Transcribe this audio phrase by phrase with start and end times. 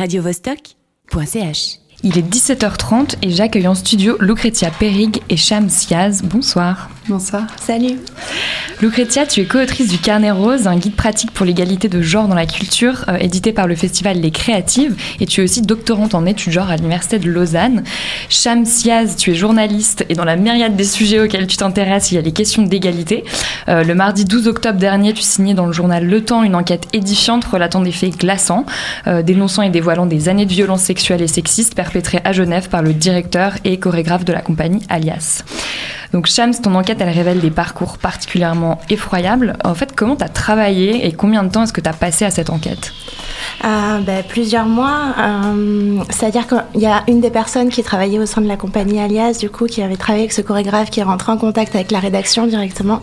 [0.00, 1.78] radiovostok.ch.
[2.02, 6.22] Il est 17h30 et j'accueille en studio Lucretia Perig et Cham Siaz.
[6.22, 6.88] Bonsoir.
[7.08, 7.46] Bonsoir.
[7.58, 7.98] Salut.
[8.82, 12.34] Lucretia, tu es co-autrice du Carnet Rose, un guide pratique pour l'égalité de genre dans
[12.34, 16.26] la culture, euh, édité par le festival Les Créatives, et tu es aussi doctorante en
[16.26, 17.84] études genre à l'Université de Lausanne.
[18.28, 22.16] Cham Siaz, tu es journaliste et dans la myriade des sujets auxquels tu t'intéresses, il
[22.16, 23.24] y a les questions d'égalité.
[23.68, 26.86] Euh, le mardi 12 octobre dernier, tu signais dans le journal Le Temps une enquête
[26.92, 28.66] édifiante relatant des faits glaçants,
[29.06, 32.82] euh, dénonçant et dévoilant des années de violences sexuelles et sexistes perpétrées à Genève par
[32.82, 35.44] le directeur et chorégraphe de la compagnie Alias.
[36.12, 39.56] Donc Shams, ton enquête, elle révèle des parcours particulièrement effroyables.
[39.64, 42.24] En fait, comment tu as travaillé et combien de temps est-ce que tu as passé
[42.24, 42.92] à cette enquête?
[43.64, 45.14] Euh, ben, Plusieurs mois.
[45.18, 49.00] Euh, C'est-à-dire qu'il y a une des personnes qui travaillait au sein de la compagnie
[49.00, 51.90] Alias, du coup, qui avait travaillé avec ce chorégraphe, qui est rentré en contact avec
[51.90, 53.00] la rédaction directement.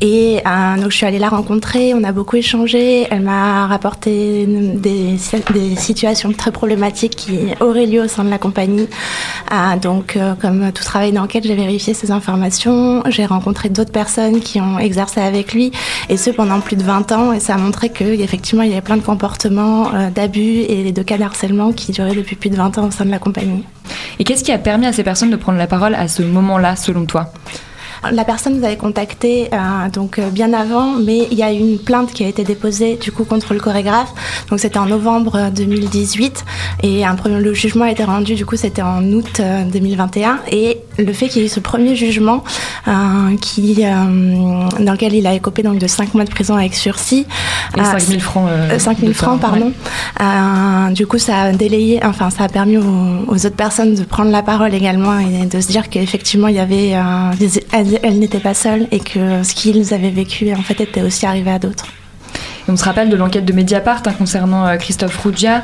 [0.00, 3.06] Et euh, donc je suis allée la rencontrer, on a beaucoup échangé.
[3.10, 5.16] Elle m'a rapporté des,
[5.52, 8.88] des, situations très problématiques qui auraient lieu au sein de la compagnie.
[9.80, 14.78] Donc, comme tout travail d'enquête, j'ai vérifié ces informations j'ai rencontré d'autres personnes qui ont
[14.78, 15.72] exercé avec lui,
[16.08, 17.32] et ce pendant plus de 20 ans.
[17.32, 21.02] Et ça a montré qu'effectivement, il y avait plein de comportements euh, d'abus et de
[21.02, 23.64] cas d'harcèlement qui duraient depuis plus de 20 ans au sein de la compagnie.
[24.18, 26.76] Et qu'est-ce qui a permis à ces personnes de prendre la parole à ce moment-là,
[26.76, 27.32] selon toi?
[28.10, 31.78] La personne nous avait contacté euh, donc euh, bien avant, mais il y a une
[31.78, 34.12] plainte qui a été déposée du coup contre le chorégraphe.
[34.50, 36.44] Donc c'était en novembre 2018
[36.82, 39.40] et un premier le jugement a été rendu du coup c'était en août
[39.72, 42.44] 2021 et le fait qu'il y ait eu ce premier jugement
[42.88, 47.26] euh, qui dans lequel il a écopé donc de 5 mois de prison avec sursis
[47.76, 49.72] et 5 000 francs 5 000 francs pardon.
[50.92, 54.30] du coup ça a délayé enfin ça a permis aux, aux, autres personnes de prendre
[54.30, 56.94] la parole également et de se dire qu'effectivement il y avait
[57.38, 57.58] des
[58.02, 61.50] elle n'était pas seule et que ce qu'ils avaient vécu en fait était aussi arrivé
[61.50, 61.86] à d'autres.
[62.68, 65.62] on se rappelle de l'enquête de Mediapart hein, concernant euh, Christophe Rougia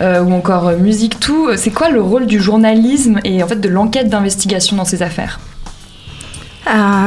[0.00, 1.50] euh, ou encore euh, Musique Tout.
[1.56, 5.40] C'est quoi le rôle du journalisme et en fait de l'enquête d'investigation dans ces affaires?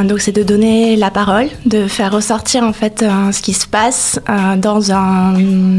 [0.03, 4.19] Donc c'est de donner la parole, de faire ressortir en fait ce qui se passe
[4.57, 5.33] dans un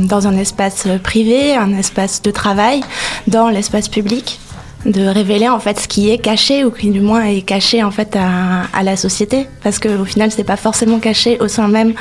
[0.07, 2.81] dans un espace privé, un espace de travail,
[3.29, 4.41] dans l'espace public
[4.87, 7.91] de révéler en fait ce qui est caché ou qui du moins est caché en
[7.91, 9.47] fait à, la société.
[9.63, 11.95] Parce qu'au final c'est pas forcément caché au sein même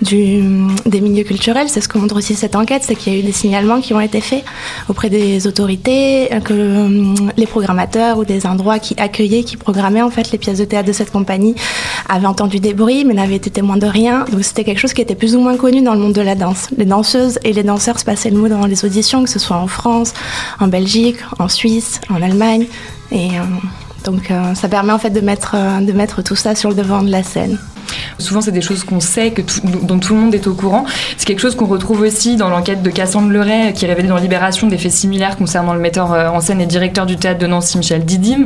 [0.00, 0.42] du,
[0.86, 1.68] des milieux culturels.
[1.68, 3.92] C'est ce que montre aussi cette enquête c'est qu'il y a eu des signalements qui
[3.92, 4.44] ont été faits
[4.88, 6.54] auprès des autorités que
[6.86, 10.64] hum, les programmateurs ou des endroits qui accueillaient qui programmaient en fait les pièces de
[10.64, 11.54] théâtre de cette compagnie
[12.08, 14.24] avaient entendu des bruits mais n'avaient été témoins de rien.
[14.32, 16.34] Donc c'était quelque chose qui était plus ou moins connu dans le monde de la
[16.34, 16.68] danse.
[16.76, 19.56] Les danseuses et les danseurs se passaient le mot dans les auditions que ce soit
[19.56, 20.14] en France
[20.58, 22.29] en Belgique en Suisse en Allemagne
[23.12, 23.42] Et euh,
[24.04, 26.74] donc euh, ça permet en fait de mettre, euh, de mettre tout ça sur le
[26.74, 27.58] devant de la scène.
[28.18, 29.42] Souvent, c'est des choses qu'on sait, que
[29.82, 30.84] dont tout le monde est au courant.
[31.16, 34.68] C'est quelque chose qu'on retrouve aussi dans l'enquête de Cassandre Leray, qui révélait dans Libération
[34.68, 38.04] des faits similaires concernant le metteur en scène et directeur du théâtre de Nancy, Michel
[38.04, 38.44] Didim.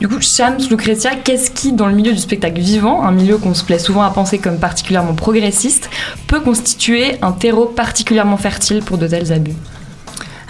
[0.00, 3.52] Du coup, Shams Lucretia, qu'est-ce qui, dans le milieu du spectacle vivant, un milieu qu'on
[3.52, 5.90] se plaît souvent à penser comme particulièrement progressiste,
[6.28, 9.56] peut constituer un terreau particulièrement fertile pour de tels abus?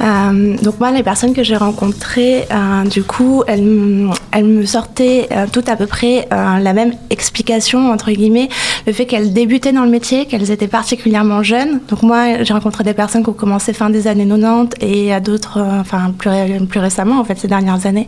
[0.00, 5.28] Euh, donc moi, les personnes que j'ai rencontrées, euh, du coup, elles, elles me sortaient
[5.32, 8.48] euh, toutes à peu près la même explication, entre guillemets,
[8.86, 11.80] le fait qu'elles débutaient dans le métier, qu'elles étaient particulièrement jeunes.
[11.88, 15.58] Donc moi, j'ai rencontré des personnes qui ont commencé fin des années 90 et d'autres,
[15.58, 16.30] euh, enfin plus,
[16.66, 18.06] plus récemment, en fait, ces dernières années.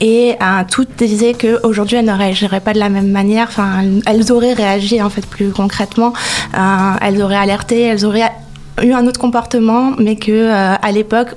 [0.00, 0.36] Et
[0.70, 3.46] toutes disaient qu'aujourd'hui, elles ne réagiraient pas de la même manière.
[3.48, 6.12] Enfin, elles auraient réagi, en fait, plus concrètement.
[7.00, 8.30] elles auraient alerté, elles auraient
[8.82, 11.36] eu un autre comportement, mais que euh, à l'époque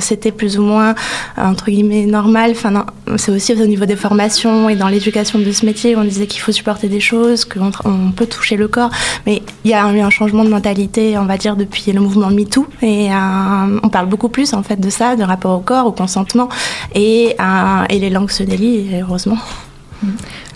[0.00, 0.94] c'était plus ou moins
[1.36, 2.50] entre guillemets normal.
[2.50, 2.84] Enfin,
[3.16, 6.42] c'est aussi au niveau des formations et dans l'éducation de ce métier, on disait qu'il
[6.42, 8.90] faut supporter des choses, qu'on on peut toucher le corps,
[9.26, 12.30] mais il y a eu un changement de mentalité, on va dire depuis le mouvement
[12.30, 15.86] MeToo, et euh, on parle beaucoup plus en fait de ça, de rapport au corps,
[15.86, 16.48] au consentement,
[16.94, 19.38] et, euh, et les langues se délient, heureusement.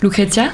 [0.01, 0.49] Lucretia?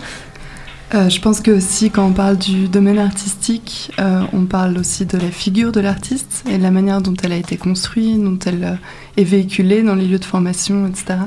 [0.95, 5.05] Euh, je pense que aussi quand on parle du domaine artistique, euh, on parle aussi
[5.05, 8.39] de la figure de l'artiste et de la manière dont elle a été construite, dont
[8.45, 8.75] elle euh,
[9.17, 11.19] est véhiculée dans les lieux de formation, etc.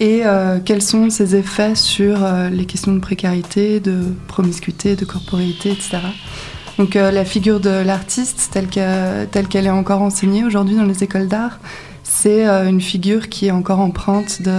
[0.00, 0.22] Et
[0.64, 2.18] quels sont ses effets sur
[2.52, 5.98] les questions de précarité, de promiscuité, de corporéité, etc.
[6.78, 11.58] Donc la figure de l'artiste telle qu'elle est encore enseignée aujourd'hui dans les écoles d'art,
[12.04, 14.52] c'est une figure qui est encore empreinte de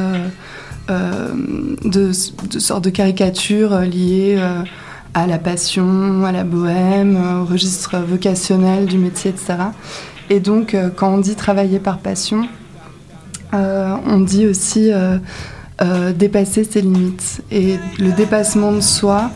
[0.89, 4.63] de, de, sortes de caricatures euh, liées euh,
[5.13, 9.55] à la passion, à la bohème, au registre vocationnel du métier, etc.
[10.29, 12.47] Et donc, quand on dit travailler par passion,
[13.51, 14.91] on dit aussi
[16.13, 17.41] dépasser ses limites.
[17.49, 19.31] Et le dépassement de soi,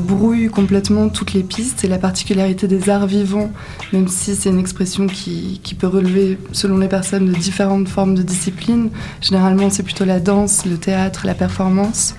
[0.00, 1.84] brouille complètement toutes les pistes.
[1.84, 3.50] Et la particularité des arts vivants,
[3.92, 8.22] même si c'est une expression qui, peut relever, selon les personnes, de différentes formes de
[8.22, 8.90] disciplines,
[9.20, 12.14] généralement c'est plutôt la danse, le théâtre, la performance,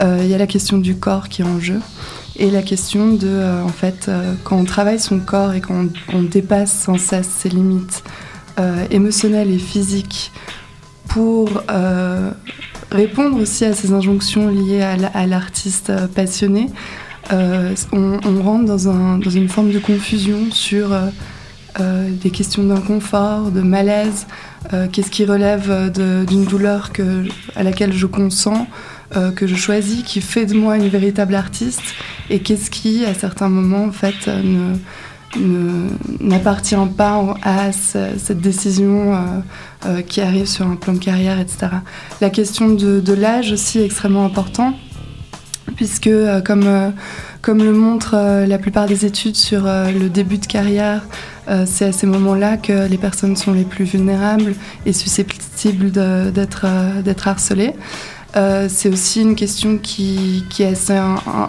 [0.00, 1.80] il y a la question du corps qui est en jeu
[2.36, 4.10] et la question de, en fait,
[4.44, 8.02] quand on travaille son corps et quand on, dépasse sans cesse ses limites
[8.90, 10.32] émotionnelles et physiques
[11.10, 11.50] pour
[12.90, 16.68] répondre aussi à ces injonctions liées à l'artiste passionné,
[17.32, 21.06] euh, on, rentre dans, un, dans, une forme de confusion sur euh,
[21.78, 24.26] euh, des questions d'inconfort, de malaise,
[24.92, 25.90] qu'est-ce qui relève
[26.26, 27.24] d'une douleur que,
[27.56, 28.66] à laquelle je consens,
[29.34, 31.82] que je choisis, qui fait de moi une véritable artiste,
[32.28, 34.74] et qu'est-ce qui, à certains moments, en fait, ne
[36.20, 39.42] n'appartient pas à cette décision
[40.06, 41.68] qui arrive sur un plan de carrière, etc.
[42.20, 44.74] La question de, l'âge aussi est extrêmement importante
[45.80, 46.90] puisque euh, comme, euh,
[47.40, 51.02] comme le montrent euh, la plupart des études sur le début de carrière,
[51.66, 54.54] c'est à ces moments-là que les personnes sont les plus vulnérables
[54.86, 57.74] et susceptibles d'être harcelées.
[58.68, 60.96] c'est aussi une question qui, qui est assez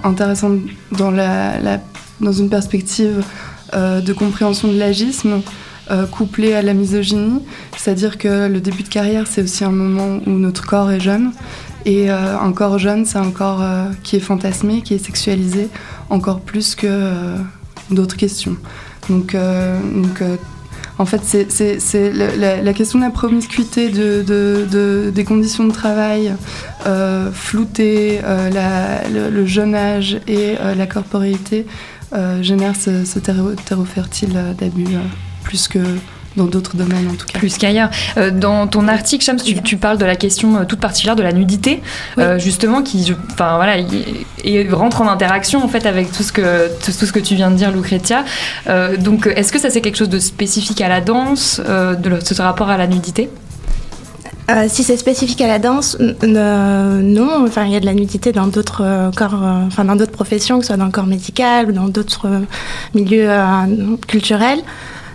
[0.03, 0.59] intéressante
[0.91, 1.79] dans, la,
[2.19, 3.23] dans une perspective
[3.73, 5.41] de compréhension de l'agisme.
[6.11, 7.41] couplé à la misogynie,
[7.75, 11.33] c'est-à-dire que le début de carrière, c'est aussi un moment où notre corps est jeune
[11.85, 15.69] et euh, un corps jeune, c'est un corps euh, qui est fantasmé, qui est sexualisé,
[16.09, 17.37] encore plus que euh,
[17.89, 18.55] d'autres questions.
[19.09, 19.35] Donc,
[20.99, 26.33] en fait, c'est la, question de la promiscuité de, des conditions de travail
[27.33, 31.65] floutées, le, jeune âge et la corporéité
[32.41, 34.97] génèrent ce, ce terreau fertile d'abus
[35.43, 35.79] plus que
[36.37, 37.39] dans d'autres domaines en tout cas.
[37.39, 37.89] Plus qu'ailleurs.
[38.17, 41.33] Euh, dans ton article, Shams, tu, parles de la question euh, toute particulière de la
[41.33, 41.81] nudité,
[42.17, 43.77] euh, justement, qui, enfin voilà,
[44.43, 47.51] et rentre en interaction en fait avec tout ce que tout, ce que tu viens
[47.51, 48.23] de dire, Lucretia.
[48.99, 52.69] donc, est-ce que ça c'est quelque chose de spécifique à la danse, de ce rapport
[52.69, 53.29] à la nudité?
[54.67, 57.43] Si c'est spécifique à la danse, non.
[57.45, 60.63] Enfin, il y a de la nudité dans d'autres corps, enfin dans d'autres professions, que
[60.63, 62.27] ce soit dans le corps médical ou dans d'autres
[62.93, 63.29] milieux
[64.07, 64.63] culturels.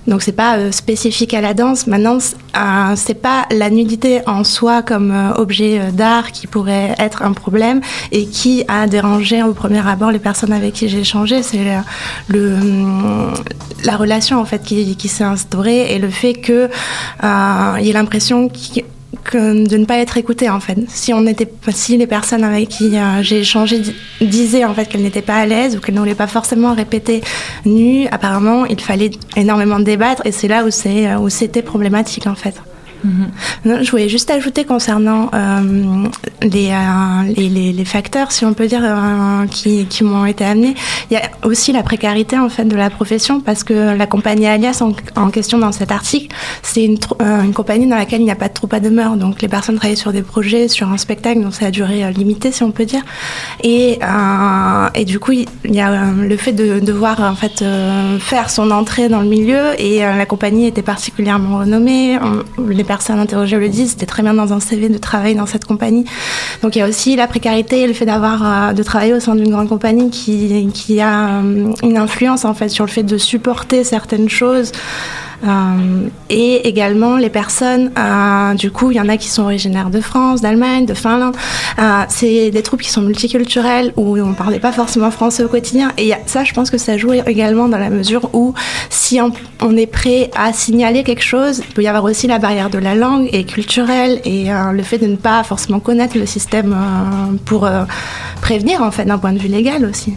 [0.07, 1.87] Donc c'est pas euh, spécifique à la danse.
[1.87, 7.23] Maintenant, euh, c'est pas la nudité en soi comme euh, objet d'art qui pourrait être
[7.23, 7.81] un problème
[8.13, 11.43] et qui a dérangé au premier abord les personnes avec qui j'ai échangé.
[11.43, 11.65] C'est
[13.85, 16.69] la relation en fait qui, s'est instaurée et le fait que
[17.23, 18.49] il y ait l'impression
[19.35, 20.79] de ne pas être écouté en fait.
[20.89, 23.83] Si on était, si les personnes avec qui euh, j'ai échangé
[24.21, 27.23] disaient en fait qu'elles n'étaient pas à l'aise ou qu'elles ne voulaient pas forcément répéter
[27.65, 32.35] nu, apparemment il fallait énormément débattre et c'est là où c'est où c'était problématique en
[32.35, 32.55] fait.
[33.05, 33.83] Mhm.
[33.83, 36.07] Je voulais juste ajouter concernant euh,
[36.45, 40.75] euh, les, les, facteurs, si on peut dire, euh, qui, qui m'ont été amenés.
[41.11, 44.47] Il y a aussi la précarité en fait de la profession parce que la compagnie
[44.47, 44.83] Alias
[45.17, 46.99] en, question dans cet article, c'est une,
[47.55, 49.17] compagnie dans laquelle il n'y a pas de troupe à demeure.
[49.17, 52.53] Donc les personnes travaillent sur des projets, sur un spectacle, donc ça a duré limitée,
[52.53, 53.03] si on peut dire.
[53.63, 53.99] Et,
[54.95, 57.65] et du coup, il y a le fait de devoir en fait
[58.21, 62.19] faire son entrée dans le milieu et la compagnie était particulièrement renommée.
[62.87, 66.05] Personnes interrogées le disent, c'était très bien dans un CV de travailler dans cette compagnie.
[66.63, 69.35] Donc il y a aussi la précarité, le fait d'avoir euh, de travailler au sein
[69.35, 73.19] d'une grande compagnie qui, qui a euh, une influence en fait sur le fait de
[73.19, 74.73] supporter certaines choses.
[75.45, 79.91] Euh, et également les personnes, euh, du coup, il y en a qui sont originaires
[79.91, 81.37] de France, d'Allemagne, de Finlande.
[81.79, 85.49] Euh, c'est des troupes qui sont multiculturelles où on ne parlait pas forcément français au
[85.49, 85.93] quotidien.
[85.99, 88.55] Et ça, je pense que ça joue également dans la mesure où
[88.91, 92.71] si on, est prêt à signaler quelque chose, il peut y avoir aussi la barrière
[92.71, 96.75] de la langue et culturelle et le fait de ne pas forcément connaître le système
[97.45, 97.69] pour
[98.41, 100.15] prévenir en fait d'un point de vue légal aussi.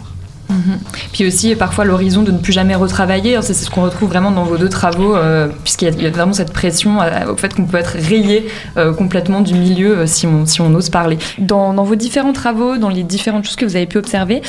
[0.50, 0.78] Mhm.
[1.12, 3.38] Puis aussi, parfois, l'horizon de ne plus jamais retravailler.
[3.42, 6.52] C'est ce qu'on retrouve vraiment dans vos deux travaux, euh, puisqu'il y, a vraiment cette
[6.52, 10.60] pression euh, au fait qu'on peut être rayé euh, complètement du milieu si, on, si
[10.60, 11.18] on ose parler.
[11.38, 14.42] Dans, vos différents travaux, dans les différentes choses que vous avez pu observer,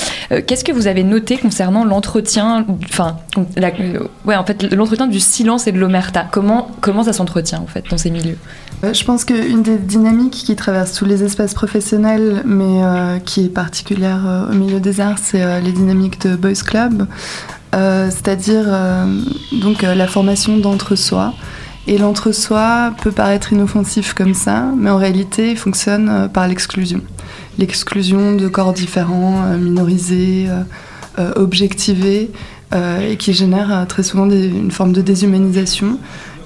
[0.48, 3.18] qu'est-ce que vous avez noté concernant l'entretien, enfin,
[4.26, 6.28] ouais, en fait, l'entretien du silence et de l'omerta?
[6.30, 8.38] Comment, comment ça s'entretient, en fait, dans ces milieux?
[8.84, 12.82] Je pense qu'une des dynamiques qui traverse tous les espaces professionnels, mais
[13.26, 17.08] qui est particulière au milieu des arts, c'est les dynamiques de Boys Club,
[17.74, 19.06] euh, c'est-à-dire euh,
[19.84, 21.34] euh, la formation d'entre-soi.
[21.88, 27.02] Et l'entre-soi peut paraître inoffensif comme ça, mais en réalité, il fonctionne par l'exclusion.
[27.58, 30.48] L'exclusion de corps différents, minorisés,
[31.36, 32.30] objectivés,
[32.74, 35.98] et qui génère très souvent une forme de déshumanisation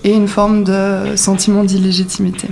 [0.05, 2.47] et une forme de sentiment d'illégitimité.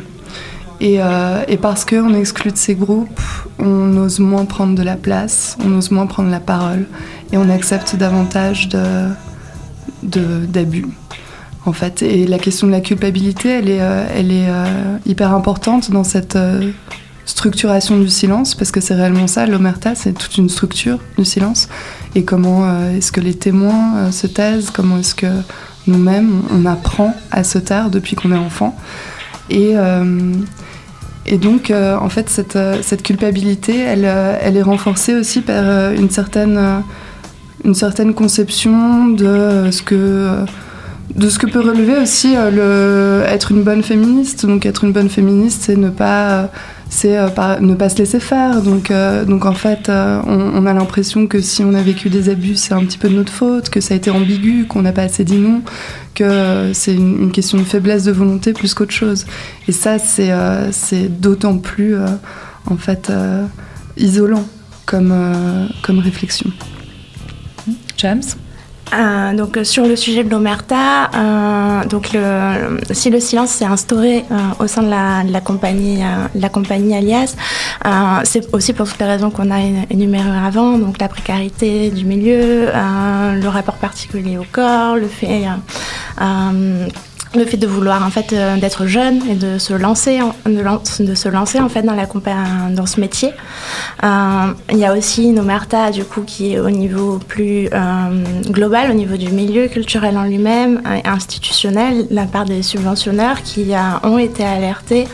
[0.84, 1.00] Et,
[1.48, 3.22] et parce qu'on exclut de ces groupes,
[3.58, 6.86] on ose moins prendre de la place, on ose moins prendre la parole
[7.32, 8.68] et on accepte davantage
[10.04, 10.88] d'abus.
[11.66, 13.82] En fait, et la question de la culpabilité, elle est,
[14.14, 14.50] elle est
[15.06, 16.38] hyper importante dans cette
[17.26, 21.70] structuration du silence, parce que c'est réellement ça, l'omerta, c'est toute une structure du silence.
[22.16, 25.28] Et comment euh, est-ce que les témoins euh, se taisent, comment est-ce que
[25.88, 28.78] nous-mêmes, on apprend à se taire depuis qu'on est enfant.
[29.50, 30.34] Et, euh,
[31.26, 36.84] et donc, en fait, cette, cette culpabilité, elle, elle, est renforcée aussi par une certaine,
[37.64, 40.46] une certaine conception de ce que
[41.16, 44.46] de ce que peut relever aussi le, être une bonne féministe.
[44.46, 46.50] Donc être une bonne féministe, c'est ne pas
[46.94, 47.28] c'est euh,
[47.60, 48.62] ne pas se laisser faire.
[48.62, 52.30] Donc, euh, donc en fait, euh, on, a l'impression que si on a vécu des
[52.30, 54.92] abus, c'est un petit peu de notre faute, que ça a été ambigu, qu'on n'a
[54.92, 55.64] pas assez dit non,
[56.14, 59.26] que c'est une, question de faiblesse de volonté plus qu'autre chose.
[59.68, 60.32] Et ça, c'est
[60.72, 61.96] c'est d'autant plus
[62.68, 63.12] en fait
[63.98, 64.46] isolant
[64.86, 65.14] comme,
[65.82, 66.52] comme réflexion.
[67.98, 68.22] James?
[68.94, 72.10] Euh, donc euh, sur le sujet de l'omerta, euh, donc
[72.92, 74.24] si le silence s'est instauré
[74.60, 74.90] au sein de
[75.32, 76.02] la, compagnie,
[76.36, 77.36] la compagnie Alias,
[78.24, 79.60] c'est aussi pour toutes les raisons qu'on a
[79.90, 85.44] énumérées avant, donc la précarité du milieu, le rapport particulier au corps, le fait
[87.36, 91.16] le fait de vouloir en fait euh, d'être jeune et de se lancer de, de,
[91.16, 92.08] se lancer en fait dans la
[92.70, 93.32] dans ce métier.
[94.04, 98.24] Euh, il y a aussi une omerta du coup qui est au niveau plus euh,
[98.50, 103.72] global au niveau du milieu culturel en lui-même institutionnel la part des subventionneurs qui
[104.04, 105.08] ont été alertés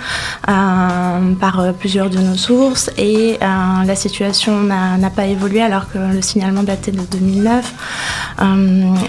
[0.45, 6.63] par plusieurs de nos sources et la situation n'a pas évolué alors que le signalement
[6.63, 7.73] datait de 2009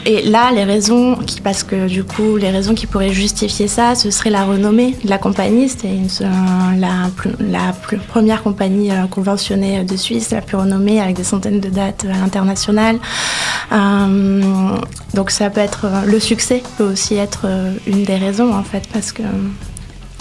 [0.07, 3.95] et là les raisons qui parce que du coup les raisons qui pourraient justifier ça,
[3.95, 5.69] ce serait la renommée de la compagnie.
[5.69, 7.73] C'était la, la
[8.09, 12.25] première compagnie euh, conventionnée de Suisse, la plus renommée, avec des centaines de dates euh,
[12.25, 12.99] internationales.
[13.73, 14.77] Euh,
[15.15, 17.47] donc ça peut être le succès peut aussi être
[17.87, 19.23] une des raisons en fait, parce que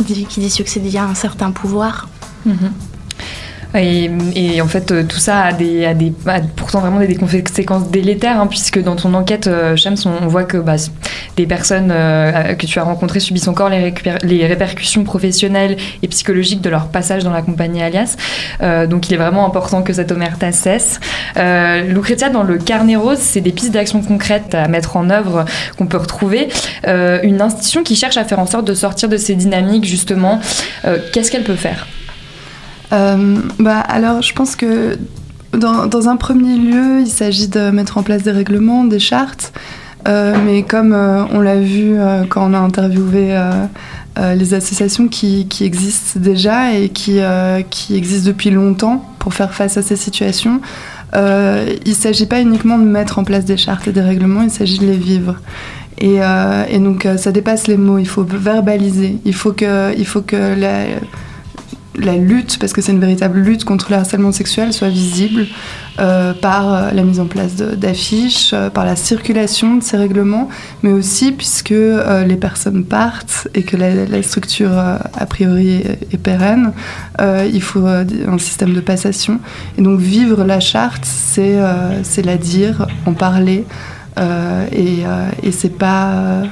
[0.06, 2.08] qui dit succès dit un certain pouvoir.
[2.48, 2.89] Mm-hmm.
[3.76, 6.12] Et, en fait, euh, tout ça a, des, a des
[6.56, 10.58] pourtant vraiment des, conséquences délétères, hein, puisque dans ton enquête, euh, Shams, on, voit que
[10.58, 10.76] bah,
[11.38, 16.70] des personnes euh, que tu as rencontrées subissent encore les, répercussions professionnelles et psychologiques de
[16.70, 18.16] leur passage dans la compagnie Alias.
[18.88, 21.00] donc il est vraiment important que cette omerta cesse.
[21.36, 25.46] Lucrezia, dans le carnet rose, c'est des pistes d'action concrètes à mettre en œuvre
[25.78, 26.50] qu'on peut retrouver.
[26.86, 30.40] une institution qui cherche à faire en sorte de sortir de ces dynamiques, justement,
[31.12, 31.88] qu'est-ce qu'elle peut faire?
[31.88, 31.99] euh,
[32.92, 34.98] bah, Alors, je pense que
[35.54, 39.54] dans, un premier lieu, il s'agit de mettre en place des règlements, des chartes.
[40.08, 41.98] Euh, mais comme euh, on l'a vu
[42.30, 43.38] quand on a interviewé
[44.18, 47.20] les associations qui, existent déjà et qui,
[47.70, 50.62] qui, existent depuis longtemps pour faire face à ces situations,
[51.14, 54.52] il ne s'agit pas uniquement de mettre en place des chartes et des règlements, il
[54.52, 55.36] s'agit de les vivre.
[56.00, 56.20] Et,
[56.80, 60.56] donc ça dépasse les mots, il faut verbaliser, il faut que, il faut que
[62.00, 65.48] la lutte, parce que c'est une véritable lutte contre le harcèlement sexuel, soit visible
[66.00, 70.48] euh, par euh, la mise en place d'affiches, euh, par la circulation de ces règlements,
[70.82, 76.72] mais aussi puisque les personnes partent et que la, structure a priori est, pérenne,
[77.20, 79.40] il faut un système de passation.
[79.78, 81.58] Et donc vivre la charte, c'est
[82.24, 83.66] la dire, en parler,
[84.72, 85.04] et,
[85.44, 86.44] et c'est pas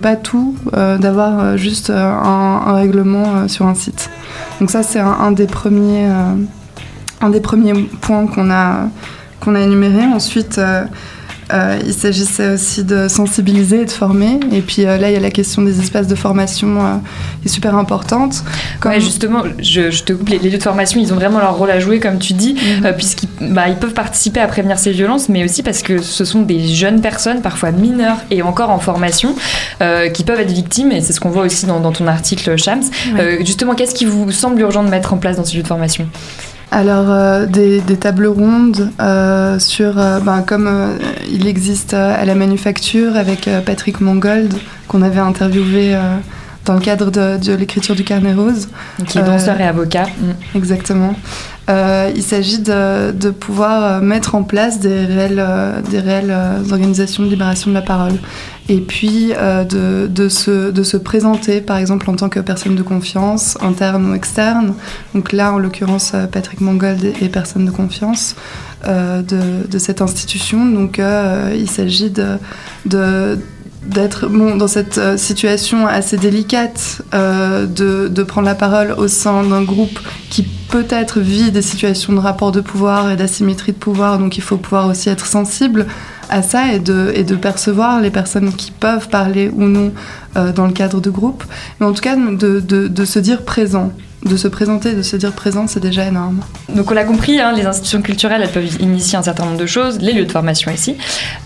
[0.00, 4.10] pas tout euh, d'avoir euh, juste euh, un, règlement sur un site.
[4.60, 6.08] Donc ça c'est un, des premiers
[7.20, 8.88] un des premiers points qu'on a
[9.40, 10.04] qu'on a énuméré.
[10.04, 10.60] Ensuite
[11.52, 14.38] euh, il s'agissait aussi de sensibiliser et de former.
[14.52, 16.94] Et puis euh, là, il y a la question des espaces de formation euh,
[17.40, 18.44] qui est super importante.
[18.80, 18.92] Comme...
[18.94, 22.00] justement, je, te coupe, les, lieux de formation, ils ont vraiment leur rôle à jouer,
[22.00, 22.92] comme tu dis, mhm.
[22.92, 26.42] puisqu'ils bah, ils peuvent participer à prévenir ces violences, mais aussi parce que ce sont
[26.42, 29.34] des jeunes personnes, parfois mineures et encore en formation,
[30.12, 30.92] qui peuvent être victimes.
[30.92, 32.82] Et c'est ce qu'on voit aussi dans, ton article, Shams.
[33.40, 36.08] justement, qu'est-ce qui vous semble urgent de mettre en place dans ces lieux de formation?
[36.70, 40.98] Alors, euh, des, tables rondes euh, sur, euh, ben, comme
[41.30, 44.54] il existe à la manufacture avec Patrick Mongold,
[44.86, 45.96] qu'on avait interviewé
[46.64, 48.68] dans le cadre de, l'écriture du carnet rose.
[49.06, 50.06] Qui est danseur et avocat.
[50.06, 50.56] Mm.
[51.68, 52.12] Exactement.
[52.16, 55.44] il s'agit de, pouvoir mettre en place des réelles,
[55.90, 56.34] des réelles
[56.70, 58.14] organisations de libération de la parole
[58.68, 62.76] et puis euh, de, de, se, de, se, présenter par exemple en tant que personne
[62.76, 64.74] de confiance, interne ou externe.
[65.14, 68.36] Donc là, en l'occurrence, euh, Patrick Mangold est personne de confiance
[68.86, 70.66] euh, de, cette institution.
[70.66, 71.00] Donc
[71.54, 73.38] il s'agit de,
[73.88, 79.08] d'être bon, dans cette euh, situation assez délicate euh, de, de, prendre la parole au
[79.08, 79.98] sein d'un groupe
[80.30, 84.42] qui peut-être vit des situations de rapport de pouvoir et d'asymétrie de pouvoir, donc il
[84.42, 85.86] faut pouvoir aussi être sensible
[86.28, 89.92] à ça et de, et de percevoir les personnes qui peuvent parler ou non
[90.36, 91.44] euh, dans le cadre de groupe,
[91.80, 93.92] mais en tout cas de, de, de se dire présent
[94.24, 96.40] de se présenter, de se dire présent, c'est déjà énorme.
[96.74, 99.66] Donc on l'a compris, hein, les institutions culturelles, elles peuvent initier un certain nombre de
[99.66, 100.96] choses, les lieux de formation ici,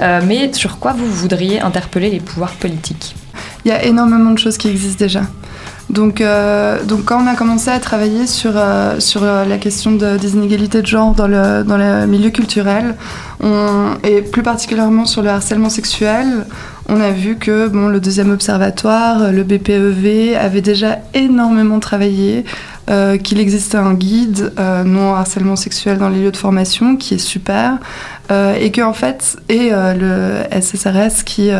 [0.01, 3.15] euh, mais sur quoi vous voudriez interpeller les pouvoirs politiques?
[3.65, 5.23] Il y a énormément de choses qui existent déjà.
[5.93, 9.93] Donc, euh, donc quand on a commencé à travailler sur, euh, sur euh, la question
[9.93, 12.97] de, des inégalités de genre dans le, dans le milieu culturel,
[14.05, 16.47] et plus particulièrement sur le harcèlement sexuel,
[16.89, 22.45] on a vu que bon, le deuxième observatoire, le BPEV, avait déjà énormément travaillé,
[23.25, 24.53] qu'il existait un guide
[24.87, 27.79] non harcèlement sexuel dans les lieux de formation qui est super,
[28.31, 31.51] et que en fait, et le SSRS qui,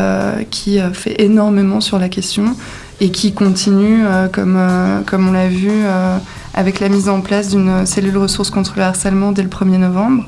[0.51, 2.55] qui fait énormément sur la question
[3.03, 4.57] et qui continue, comme,
[5.05, 5.71] comme on l'a vu,
[6.53, 10.25] avec la mise en place d'une cellule ressources contre le harcèlement dès le 1er novembre.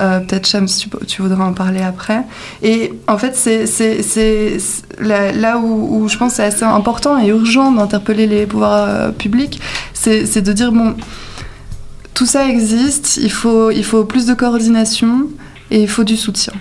[0.00, 0.66] Euh, Peut-être Cham,
[1.06, 2.22] tu, voudras en parler après.
[2.62, 4.58] Et en fait, c'est
[4.98, 9.10] là, là où, où, je pense c'est assez important et urgent d'interpeller les pouvoirs euh,
[9.10, 9.60] publics,
[9.94, 10.94] c'est de dire bon,
[12.14, 15.28] tout ça existe, il faut, il faut plus de coordination
[15.70, 16.52] et il faut du soutien.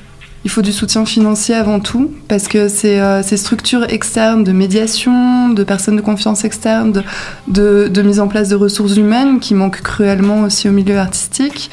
[0.45, 4.51] Il faut du soutien financier avant tout, parce que ces, euh, ces structures externes de
[4.51, 7.03] médiation, de personnes de confiance externes,
[7.47, 11.71] de, mise en place de ressources humaines qui manquent cruellement aussi au milieu artistique,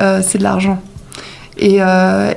[0.00, 0.80] euh, c'est de l'argent.
[1.58, 2.32] Et, euh,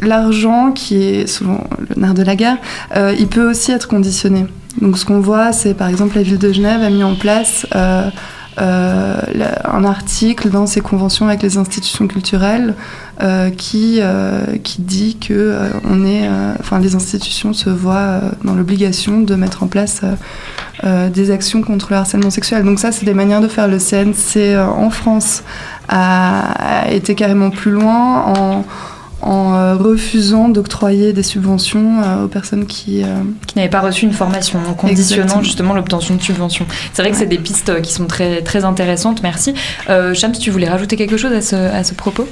[0.00, 2.58] l'argent, qui est souvent le nerf de la guerre,
[3.18, 4.44] il peut aussi être conditionné.
[4.82, 7.64] Donc ce qu'on voit, c'est par exemple la ville de Genève a mis en place
[8.60, 9.20] euh,
[9.64, 12.74] un article dans ses conventions avec les institutions culturelles
[13.20, 16.28] euh, qui, euh, qui dit que on est,
[16.80, 20.02] les institutions se voient dans l'obligation de mettre en place
[20.82, 22.64] des actions contre le harcèlement sexuel.
[22.64, 23.68] Donc ça, c'est des manières de faire.
[23.68, 25.42] Le CNC en France
[25.88, 28.64] a, a été carrément plus loin en
[29.24, 33.02] en euh, refusant d'octroyer des subventions euh, aux personnes qui...
[33.02, 33.06] Euh...
[33.46, 35.42] Qui n'avaient pas reçu une formation, en conditionnant Exactement.
[35.42, 36.66] justement l'obtention de subventions.
[36.92, 39.54] C'est vrai que c'est des pistes qui sont très, très intéressantes, merci.
[39.88, 42.28] Euh, Chams, tu voulais rajouter quelque chose à ce, à ce propos?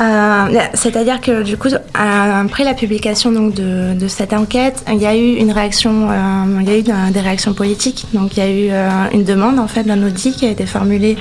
[0.00, 5.06] Euh, C'est-à-dire que du coup, après la publication donc, de, de, cette enquête, il y
[5.06, 8.06] a eu une réaction, euh, il y a eu des réactions politiques.
[8.12, 10.66] Donc il y a eu euh, une demande en fait d'un audit qui a été
[10.66, 11.16] formulée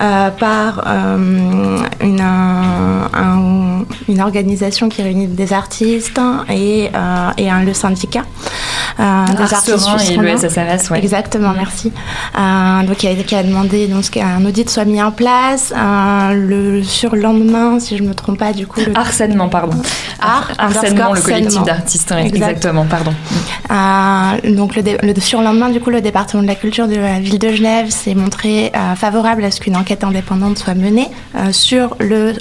[0.00, 7.50] euh, par euh, une, un, un, une organisation qui réunit des artistes et, euh, et
[7.50, 8.24] un, le syndicat.
[8.98, 10.98] Euh, des artistes et le SSRS, ouais.
[10.98, 11.92] Exactement, merci.
[12.38, 15.72] Euh, donc, qui a, qui a demandé donc, qu'un audit soit mis en place.
[15.74, 18.80] Euh, le surlendemain, si je me trompe pas, du coup.
[18.80, 18.96] Le...
[18.96, 19.76] Harcèlement, pardon.
[20.20, 22.36] Ar harcèlement, le collectif d'artistes, exact.
[22.36, 23.12] exactement, pardon.
[23.70, 27.38] Euh, donc, le, le, surlendemain, du coup, le département de la culture de la ville
[27.38, 31.96] de Genève s'est montré euh, favorable à ce qu'une enquête indépendante soit menée euh, sur
[32.00, 32.34] le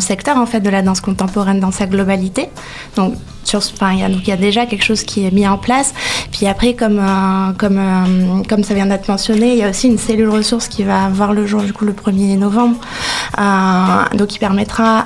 [0.00, 2.48] secteur, en fait, de la danse contemporaine dans sa globalité.
[2.96, 3.14] Donc,
[3.52, 5.94] il y, a, déjà quelque chose qui est mis en place.
[6.30, 9.88] Puis après, comme, euh, comme, euh, comme ça vient d'être mentionné, il y a aussi
[9.88, 12.76] une cellule ressource qui va voir le jour du coup le 1er novembre.
[13.38, 15.04] Euh, donc, qui permettra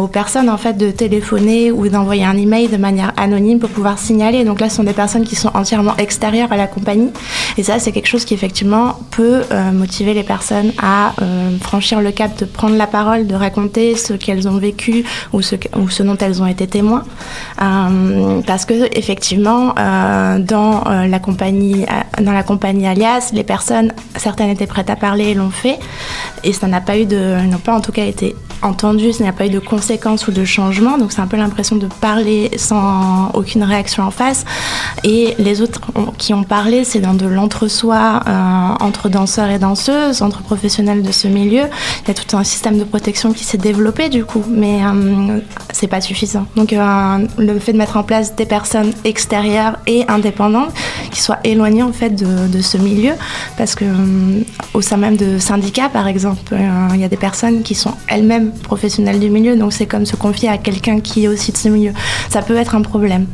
[0.00, 3.98] aux personnes en fait de téléphoner ou d'envoyer un email de manière anonyme pour pouvoir
[3.98, 4.44] signaler.
[4.44, 7.10] Donc là, ce sont des personnes qui sont entièrement extérieures à la compagnie.
[7.56, 11.12] Et ça, c'est quelque chose qui effectivement peut euh, motiver les personnes à
[11.60, 16.02] franchir le cap de prendre la parole, de raconter ce qu'elles ont vécu ou ce
[16.02, 17.04] dont elles ont été témoins.
[17.60, 21.86] Euh, parce que effectivement, euh, dans euh, la compagnie,
[22.20, 25.78] dans la compagnie Alias, les personnes, certaines étaient prêtes à parler et l'ont fait,
[26.44, 29.28] et ça n'a pas eu de, n'ont pas en tout cas été entendu, il n'y
[29.28, 32.50] a pas eu de conséquences ou de changements, donc c'est un peu l'impression de parler
[32.56, 34.44] sans aucune réaction en face.
[35.04, 35.80] Et les autres
[36.18, 41.12] qui ont parlé, c'est dans de l'entre-soi euh, entre danseurs et danseuses, entre professionnels de
[41.12, 41.64] ce milieu.
[42.02, 45.40] Il y a tout un système de protection qui s'est développé du coup, mais euh,
[45.72, 46.46] c'est pas suffisant.
[46.56, 50.72] Donc euh, le fait de mettre en place des personnes extérieures et indépendantes
[51.10, 53.12] qui soient éloignées en fait de, ce milieu,
[53.56, 54.40] parce que euh,
[54.74, 57.94] au sein même de syndicats par exemple, euh, il y a des personnes qui sont
[58.08, 61.56] elles-mêmes professionnels du milieu, donc c'est comme se confier à quelqu'un qui est aussi de
[61.56, 61.92] ce milieu.
[62.30, 63.26] Ça peut être un problème.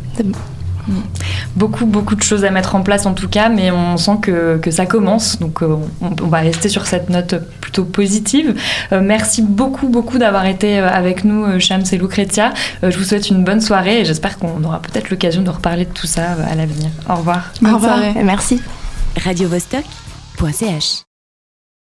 [1.57, 4.59] Beaucoup, beaucoup de choses à mettre en place en tout cas, mais on sent que,
[4.59, 5.39] que ça commence.
[5.39, 8.55] Donc euh, on, on, va rester sur cette note plutôt positive.
[8.93, 12.53] Euh, merci beaucoup, beaucoup d'avoir été avec nous, euh, Shams et Lucretia.
[12.83, 15.85] Euh, je vous souhaite une bonne soirée et j'espère qu'on aura peut-être l'occasion de reparler
[15.85, 16.91] de tout ça à l'avenir.
[17.09, 17.53] Au revoir.
[17.65, 17.99] Au revoir.
[18.23, 18.61] Merci.
[19.25, 19.85] Radio -Vostok
[20.53, 21.14] .ch